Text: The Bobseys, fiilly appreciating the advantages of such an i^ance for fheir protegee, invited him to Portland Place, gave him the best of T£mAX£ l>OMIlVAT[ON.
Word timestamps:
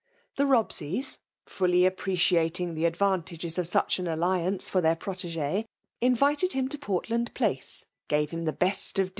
The 0.35 0.45
Bobseys, 0.47 1.19
fiilly 1.47 1.85
appreciating 1.85 2.73
the 2.73 2.85
advantages 2.85 3.59
of 3.59 3.67
such 3.67 3.99
an 3.99 4.05
i^ance 4.05 4.63
for 4.67 4.81
fheir 4.81 4.97
protegee, 4.97 5.67
invited 5.99 6.53
him 6.53 6.67
to 6.69 6.79
Portland 6.79 7.31
Place, 7.35 7.85
gave 8.07 8.31
him 8.31 8.45
the 8.45 8.51
best 8.51 8.97
of 8.97 9.03
T£mAX£ 9.03 9.03
l>OMIlVAT[ON. 9.03 9.09